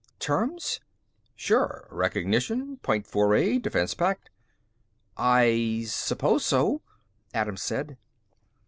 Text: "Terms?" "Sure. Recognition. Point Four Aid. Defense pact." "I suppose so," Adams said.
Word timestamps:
"Terms?" 0.17 0.79
"Sure. 1.35 1.87
Recognition. 1.91 2.77
Point 2.77 3.05
Four 3.05 3.35
Aid. 3.35 3.61
Defense 3.61 3.93
pact." 3.93 4.31
"I 5.15 5.83
suppose 5.85 6.43
so," 6.43 6.81
Adams 7.35 7.61
said. 7.61 7.97